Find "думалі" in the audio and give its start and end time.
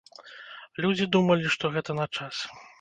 1.17-1.53